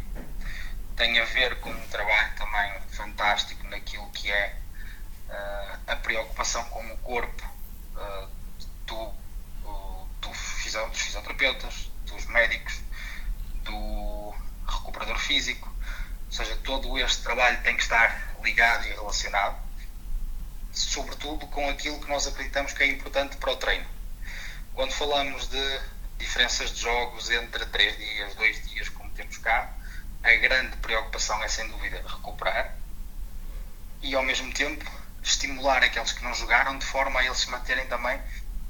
[0.96, 4.56] tem a ver com um trabalho também fantástico naquilo que é
[5.86, 7.51] a preocupação com o corpo
[8.02, 8.28] uh,
[8.86, 9.12] do,
[9.62, 12.80] do, dos fisioterapeutas, dos médicos,
[13.64, 14.34] do
[14.66, 15.68] recuperador físico,
[16.26, 19.56] ou seja, todo este trabalho tem que estar ligado e relacionado,
[20.72, 23.86] sobretudo com aquilo que nós acreditamos que é importante para o treino.
[24.74, 25.80] Quando falamos de
[26.18, 29.70] diferenças de jogos entre 3 dias, 2 dias, como temos cá,
[30.22, 32.76] a grande preocupação é sem dúvida recuperar
[34.00, 34.84] e ao mesmo tempo
[35.22, 38.20] estimular aqueles que não jogaram de forma a eles se manterem também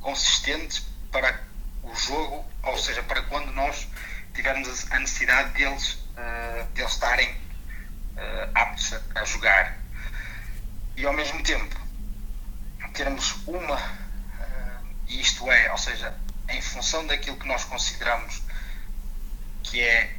[0.00, 1.40] consistentes para
[1.82, 3.88] o jogo, ou seja, para quando nós
[4.34, 9.78] tivermos a necessidade deles, uh, deles estarem uh, aptos a, a, jogar.
[10.96, 11.80] E ao mesmo tempo
[12.94, 16.14] termos uma, uh, isto é, ou seja,
[16.48, 18.42] em função daquilo que nós consideramos
[19.62, 20.14] que é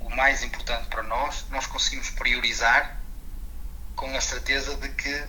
[0.00, 2.96] o mais importante para nós, nós conseguimos priorizar
[3.96, 5.26] com a certeza de que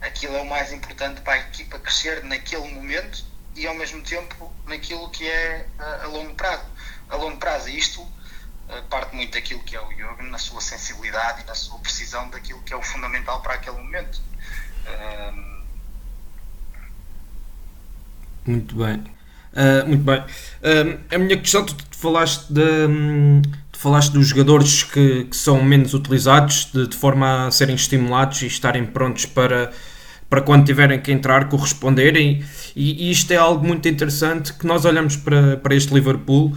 [0.00, 4.52] aquilo é o mais importante para a equipa crescer naquele momento e ao mesmo tempo
[4.66, 6.64] naquilo que é a, a longo prazo.
[7.08, 10.60] A longo prazo, e isto uh, parte muito daquilo que é o yoga, na sua
[10.60, 14.20] sensibilidade e na sua precisão daquilo que é o fundamental para aquele momento.
[14.86, 15.56] Uh,
[18.44, 19.04] muito bem.
[19.52, 20.24] Uh, muito bem.
[21.10, 23.40] a minha questão, tu, falaste de, um,
[23.76, 28.40] tu falaste dos jogadores que, que são menos utilizados, de, de, forma a serem estimulados
[28.40, 29.70] e estarem prontos para,
[30.30, 32.42] para quando tiverem que entrar corresponderem.
[32.74, 36.54] E, e isto é algo muito interessante que nós olhamos para, para este Liverpool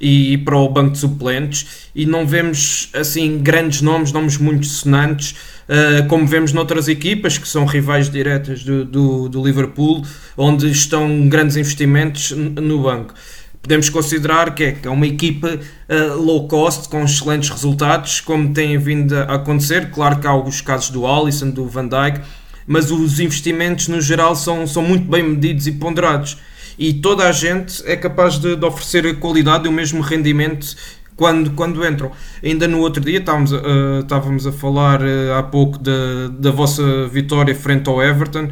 [0.00, 5.32] e para o banco de suplentes e não vemos assim grandes nomes, nomes muito sonantes,
[5.68, 10.02] uh, como vemos noutras equipas que são rivais diretas do, do, do Liverpool,
[10.36, 13.14] onde estão grandes investimentos no banco
[13.62, 18.76] podemos considerar que é, é uma equipa uh, low cost com excelentes resultados, como tem
[18.76, 19.90] vindo a acontecer.
[19.90, 22.20] Claro que há alguns casos do Alisson, do Van Dijk,
[22.66, 26.38] mas os investimentos no geral são, são muito bem medidos e ponderados.
[26.76, 30.74] E toda a gente é capaz de, de oferecer qualidade e o mesmo rendimento
[31.14, 32.10] quando, quando entram.
[32.42, 35.92] Ainda no outro dia estávamos, uh, estávamos a falar uh, há pouco da,
[36.36, 38.50] da vossa vitória frente ao Everton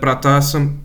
[0.00, 0.81] para a taça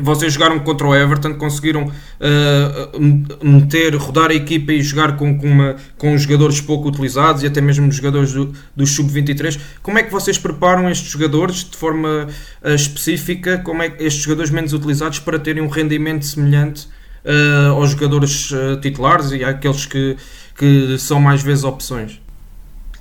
[0.00, 5.46] vocês jogaram contra o Everton, conseguiram uh, meter, rodar a equipa e jogar com, com,
[5.46, 9.60] uma, com jogadores pouco utilizados e até mesmo jogadores do, do Sub-23.
[9.82, 12.28] Como é que vocês preparam estes jogadores de forma
[12.62, 16.88] uh, específica, como é estes jogadores menos utilizados para terem um rendimento semelhante
[17.24, 18.52] uh, aos jogadores
[18.82, 20.16] titulares e àqueles que,
[20.56, 22.20] que são mais vezes opções?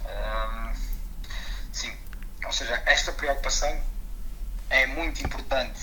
[0.05, 0.73] Um,
[1.71, 1.91] sim,
[2.45, 3.73] ou seja, esta preocupação
[4.69, 5.82] é muito importante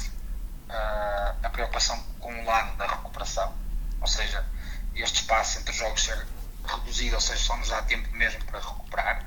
[1.42, 3.54] a preocupação com o lado da recuperação,
[4.00, 4.44] ou seja,
[4.94, 6.26] este espaço entre jogos ser
[6.64, 9.24] reduzido, ou seja, só nos dá tempo mesmo para recuperar,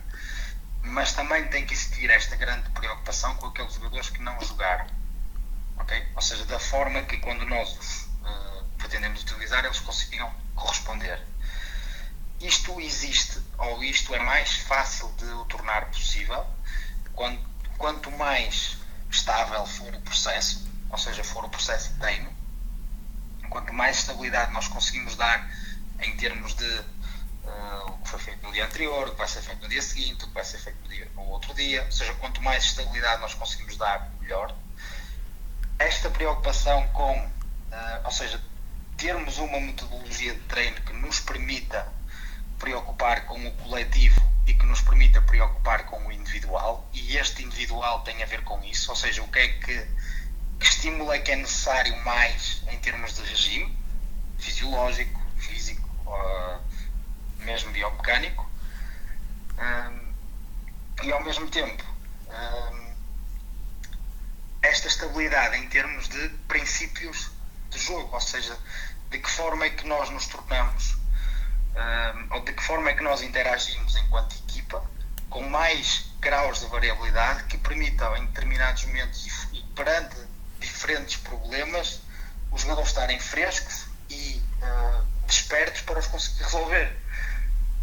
[0.81, 4.85] mas também tem que existir esta grande preocupação com aqueles jogadores que não jogaram,
[5.77, 6.11] ok?
[6.15, 11.21] Ou seja, da forma que quando nós os uh, pretendemos utilizar, eles consigam corresponder.
[12.39, 16.45] Isto existe, ou isto é mais fácil de o tornar possível,
[17.13, 17.39] quando,
[17.77, 18.77] quanto mais
[19.09, 22.31] estável for o processo, ou seja, for o processo de treino,
[23.49, 25.49] quanto mais estabilidade nós conseguimos dar
[25.99, 29.41] em termos de uh, o que foi feito no dia anterior, o que vai ser
[29.41, 31.91] feito no dia seguinte, o que vai ser feito no, dia, no outro dia, ou
[31.91, 34.55] seja, quanto mais estabilidade nós conseguimos dar, melhor.
[35.79, 38.39] Esta preocupação com, uh, ou seja,
[38.95, 41.87] termos uma metodologia de treino que nos permita
[42.59, 48.01] preocupar com o coletivo e que nos permita preocupar com o individual, e este individual
[48.01, 49.87] tem a ver com isso, ou seja, o que é que
[50.63, 53.77] que estímulo é que é necessário mais em termos de regime
[54.39, 56.61] fisiológico, físico, uh,
[57.39, 58.49] mesmo biomecânico,
[59.57, 60.13] um,
[61.03, 61.83] e ao mesmo tempo
[62.29, 62.93] um,
[64.61, 67.29] esta estabilidade em termos de princípios
[67.69, 68.57] de jogo, ou seja,
[69.09, 70.95] de que forma é que nós nos tornamos,
[71.75, 74.81] um, ou de que forma é que nós interagimos enquanto equipa,
[75.29, 80.32] com mais graus de variabilidade que permitam em determinados momentos e perante
[80.67, 82.01] diferentes problemas,
[82.51, 86.95] os jogadores estarem frescos e uh, despertos para os conseguir resolver.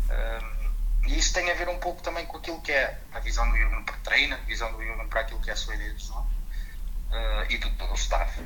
[0.08, 0.60] Uh,
[1.06, 3.56] e isso tem a ver um pouco também com aquilo que é a visão do
[3.56, 6.04] Jürgen para treino, a visão do Jürgen para aquilo que é a sua ideia de
[6.04, 6.30] jogo
[7.10, 8.40] uh, e do todo o staff.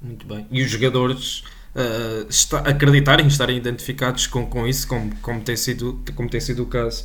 [0.00, 0.46] Muito bem.
[0.50, 1.40] E os jogadores
[1.74, 6.62] uh, está, acreditarem, estarem identificados com, com isso, como, como, tem sido, como tem sido
[6.62, 7.04] o caso.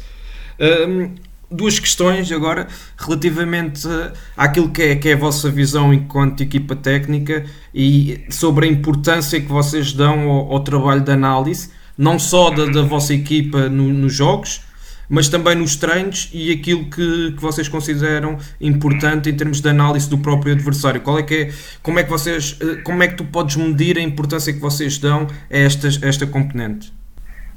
[0.60, 1.16] Uh,
[1.54, 3.88] duas questões agora relativamente
[4.36, 9.40] àquilo que é, que é a vossa visão enquanto equipa técnica e sobre a importância
[9.40, 13.88] que vocês dão ao, ao trabalho de análise, não só da, da vossa equipa no,
[13.90, 14.62] nos jogos,
[15.08, 20.10] mas também nos treinos e aquilo que, que vocês consideram importante em termos de análise
[20.10, 21.02] do próprio adversário.
[21.02, 24.02] Qual é que é, como é que vocês, como é que tu podes medir a
[24.02, 26.94] importância que vocês dão a esta, a esta componente?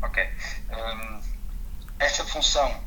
[0.03, 0.23] Ok.
[0.71, 1.18] Um,
[1.99, 2.86] esta função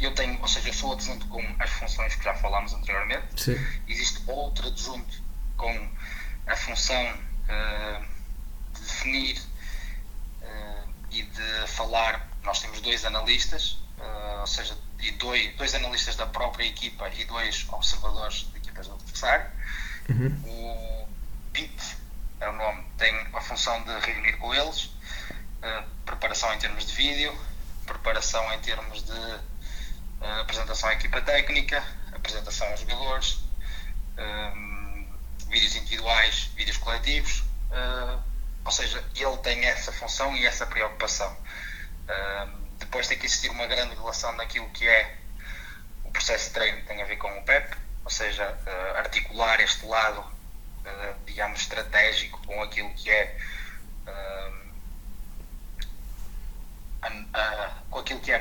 [0.00, 3.42] eu tenho, ou seja, eu sou adjunto com as funções que já falámos anteriormente.
[3.42, 3.66] Sim.
[3.88, 5.22] Existe outro adjunto
[5.56, 5.88] com
[6.46, 8.04] a função uh,
[8.74, 9.38] de definir
[10.42, 12.28] uh, e de falar.
[12.44, 17.24] Nós temos dois analistas, uh, ou seja, e dois, dois analistas da própria equipa e
[17.24, 19.46] dois observadores de equipas do adversário.
[20.08, 20.42] Uhum.
[20.46, 21.08] O
[21.52, 21.96] PIT
[22.40, 24.90] é o nome, tem a função de reunir com eles
[26.04, 27.36] preparação em termos de vídeo,
[27.86, 29.38] preparação em termos de
[30.20, 33.38] apresentação à equipa técnica, apresentação aos jogadores,
[34.18, 35.06] um,
[35.48, 37.40] vídeos individuais, vídeos coletivos,
[37.70, 38.22] uh,
[38.64, 41.32] ou seja, ele tem essa função e essa preocupação.
[41.32, 45.16] Uh, depois tem que existir uma grande relação naquilo que é
[46.04, 49.60] o processo de treino que tem a ver com o PEP, ou seja, uh, articular
[49.60, 53.38] este lado, uh, digamos, estratégico com aquilo que é
[57.90, 58.38] com aquilo que é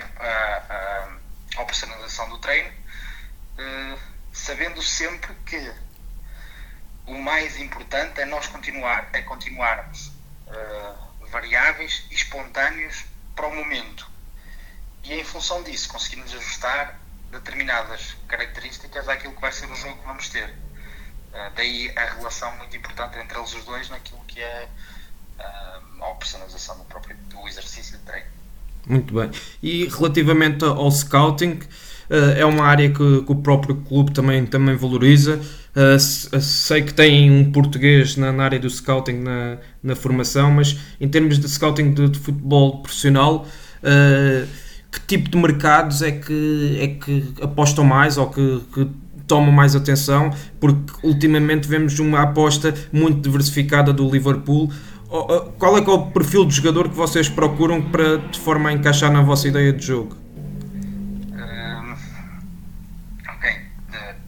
[1.58, 2.72] a, operacionalização do treino,
[4.32, 5.74] sabendo sempre que
[7.06, 10.12] o mais importante é nós continuar, é continuarmos
[11.32, 13.06] variáveis e espontâneos
[13.36, 14.10] para o momento.
[15.04, 17.00] E em função disso conseguimos ajustar
[17.32, 20.50] determinadas características àquilo que vai ser o jogo que vamos ter.
[20.50, 24.68] Uh, daí a relação muito importante entre eles os dois naquilo que é
[25.40, 28.37] uh, a operacionalização do próprio do exercício de treino.
[28.88, 29.30] Muito bem.
[29.62, 31.60] E relativamente ao scouting,
[32.10, 35.40] uh, é uma área que, que, o próprio clube também, também valoriza.
[36.40, 41.08] sei que tem um português na, na área do scouting na, na, formação, mas em
[41.08, 43.46] termos de scouting de, de futebol profissional,
[44.92, 48.88] que tipo de mercados é que, é que apostam mais ou que, que
[49.28, 54.72] tomam mais atenção, porque ultimamente vemos uma aposta muito diversificada do Liverpool.
[55.10, 58.74] Qual é, que é o perfil de jogador que vocês procuram para de forma a
[58.74, 60.18] encaixar na vossa ideia de jogo?
[61.32, 61.94] Um,
[63.30, 63.66] ok,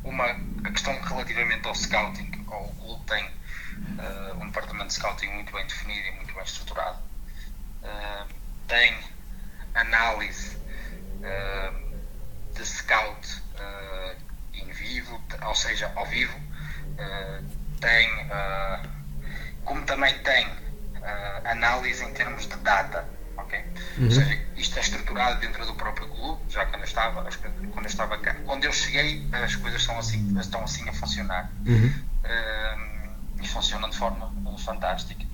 [0.06, 0.24] uma
[0.64, 5.68] a questão relativamente ao scouting, o clube tem uh, um departamento de scouting muito bem
[5.68, 6.98] definido e muito bem estruturado.
[7.84, 8.26] Uh,
[8.68, 8.94] tem
[9.76, 11.90] análise uh,
[12.56, 13.42] de scout
[14.54, 17.44] em vivo, ou seja, ao vivo, uh,
[17.82, 18.10] tem,
[19.64, 20.48] como também tem
[21.46, 23.08] análise em termos de data.
[23.38, 23.64] Okay?
[23.98, 24.06] Uhum.
[24.06, 27.24] Ou seja, isto é estruturado dentro do próprio clube, já quando eu estava,
[27.72, 28.36] quando eu estava cá.
[28.46, 31.52] Quando eu cheguei, as coisas estão assim, estão assim a funcionar.
[31.66, 31.94] Uhum.
[33.42, 35.26] e funcionam de forma fantástica.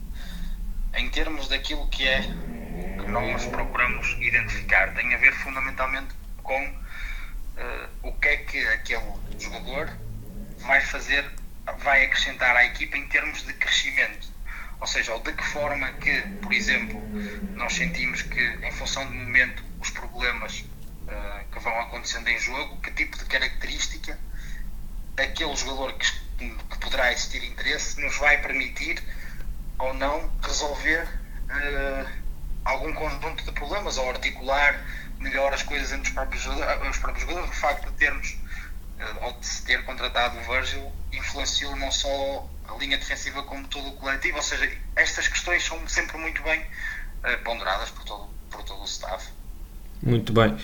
[0.93, 7.89] Em termos daquilo que é que nós procuramos identificar tem a ver fundamentalmente com uh,
[8.03, 9.89] o que é que aquele jogador
[10.59, 11.26] vai fazer,
[11.80, 14.34] vai acrescentar à equipa em termos de crescimento.
[14.80, 17.01] Ou seja, ou de que forma que, por exemplo,
[17.55, 20.59] nós sentimos que, em função do momento, os problemas
[21.07, 24.17] uh, que vão acontecendo em jogo, que tipo de característica
[25.17, 29.01] aquele jogador que, que poderá existir interesse nos vai permitir
[29.78, 32.09] ou não resolver uh,
[32.63, 34.84] algum conjunto de problemas ou articular
[35.19, 36.89] melhor as coisas entre os próprios jogadores.
[36.89, 37.49] Os próprios jogadores.
[37.49, 38.38] O facto de termos,
[38.99, 43.68] eh, ou de se ter contratado o Virgil, influenciou não só a linha defensiva como
[43.68, 44.38] todo o coletivo.
[44.38, 48.86] Ou seja, estas questões são sempre muito bem uh, ponderadas por todo, por todo o
[48.86, 49.28] staff.
[50.01, 50.55] Muito bem.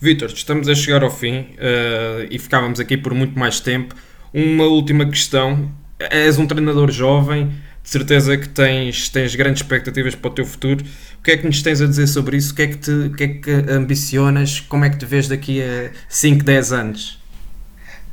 [0.00, 3.94] Vitor, estamos a chegar ao fim uh, e ficávamos aqui por muito mais tempo.
[4.32, 5.72] Uma última questão.
[6.10, 7.48] És um treinador jovem,
[7.82, 10.84] de certeza que tens, tens grandes expectativas para o teu futuro.
[11.18, 12.52] O que é que nos tens a dizer sobre isso?
[12.52, 14.58] O que é que, te, o que, é que ambicionas?
[14.58, 17.22] Como é que te vês daqui a 5, 10 anos?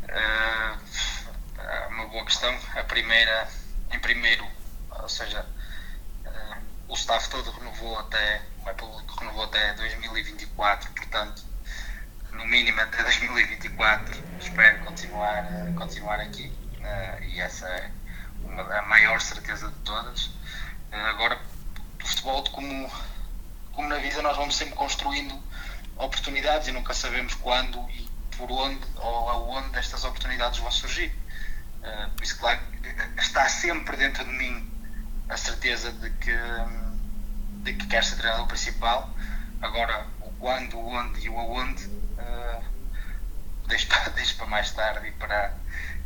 [0.03, 0.48] Uh,
[2.29, 2.55] questão.
[2.75, 3.47] A primeira,
[3.91, 4.47] em primeiro,
[4.91, 5.43] ou seja,
[6.25, 11.43] uh, o staff todo renovou até, o público renovou até 2024, portanto,
[12.31, 15.43] no mínimo até 2024, espero continuar,
[15.75, 16.53] continuar aqui.
[16.77, 17.91] Uh, e essa é
[18.43, 20.29] uma, a maior certeza de todas.
[20.91, 21.39] Eh, agora,
[22.01, 22.91] o futebol, como,
[23.73, 25.33] como na vida, nós vamos sempre construindo
[25.97, 28.07] oportunidades e nunca sabemos quando e
[28.37, 31.13] por onde ou aonde estas oportunidades vão surgir.
[31.81, 32.59] Uh, por isso, claro,
[33.17, 34.69] está sempre dentro de mim
[35.29, 36.35] a certeza de que,
[37.63, 39.15] de que quero ser treinador principal.
[39.61, 42.63] Agora, o quando, o onde e o aonde, uh,
[43.67, 45.53] deixo, para, deixo para mais tarde e para,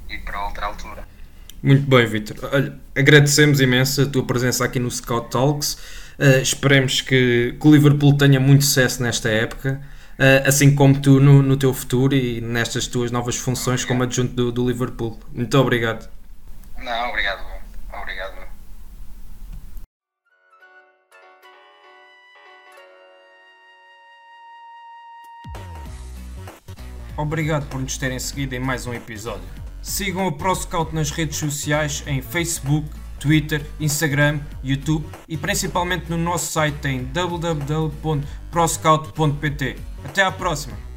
[0.10, 1.08] e para outra altura.
[1.62, 2.38] Muito bem, Vitor.
[2.94, 5.78] Agradecemos imenso a tua presença aqui no Scout Talks.
[6.20, 9.82] Uh, esperemos que, que, o Liverpool tenha muito sucesso nesta época,
[10.46, 13.88] assim como tu no, no, teu futuro e nestas tuas novas funções obrigado.
[13.88, 15.20] como adjunto do, do, Liverpool.
[15.34, 16.08] Muito obrigado.
[16.78, 17.44] Não, obrigado.
[17.94, 18.44] Obrigado.
[27.16, 29.48] Obrigado por nos terem seguido em mais um episódio.
[29.82, 32.90] Sigam o ProScout nas redes sociais em Facebook,
[33.20, 39.93] Twitter, Instagram, YouTube e principalmente no nosso site em www.proscout.pt.
[40.06, 40.93] Até à próxima!